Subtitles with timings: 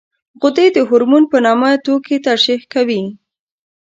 [0.41, 3.03] غدې د هورمون په نامه توکي ترشح کوي.